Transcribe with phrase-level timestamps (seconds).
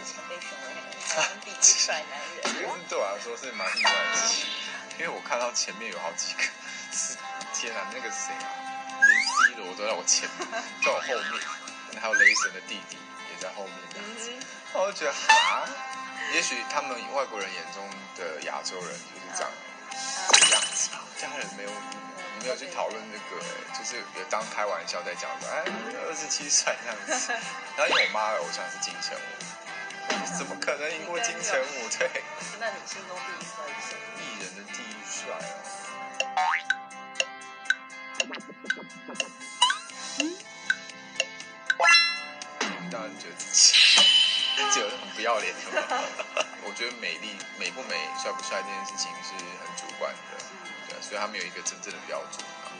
[0.00, 0.72] 前被选为
[1.06, 4.46] 台湾第一帅男人，个是对我来说是蛮意外的事情，
[4.98, 6.42] 因为我看到前面有好几个，
[6.92, 7.16] 是
[7.52, 8.48] 天啊，那个谁啊，
[9.04, 10.48] 连 C 罗都在我前面，
[10.82, 12.96] 在我后面，还有雷神的弟弟
[13.30, 14.30] 也在后面这样子，
[14.72, 15.68] 然后我就觉得啊，
[16.32, 17.84] 也许他们外国人眼中
[18.16, 19.50] 的亚洲人就是这样
[20.32, 21.70] 这个样子吧，家人没有
[22.42, 23.42] 没有去讨论这个，
[23.76, 25.64] 就是有当开玩笑在讲说，哎，
[26.08, 27.32] 二十七岁这样子，
[27.76, 29.61] 然后因为我妈的偶像是金城武，
[30.38, 31.88] 怎么可能赢过金城武？
[31.98, 32.22] 对。
[32.58, 33.96] 那你心中第一帅是谁？
[34.18, 36.38] 艺人的第一帅哦。
[42.90, 43.72] 当然觉得自己
[44.74, 45.54] 就很不要脸，
[46.64, 50.18] 我觉得美丽美不美、帅不帅这件事情是很主观的，
[50.88, 52.72] 对啊，所以他没有一个真正的标准啊。